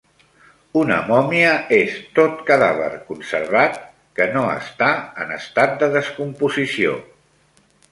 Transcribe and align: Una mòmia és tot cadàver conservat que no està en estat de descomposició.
Una 0.83 0.95
mòmia 1.09 1.51
és 1.77 1.99
tot 2.19 2.39
cadàver 2.47 2.89
conservat 3.11 3.77
que 4.21 4.29
no 4.33 4.45
està 4.55 4.89
en 5.27 5.37
estat 5.39 5.79
de 5.85 5.93
descomposició. 6.01 6.99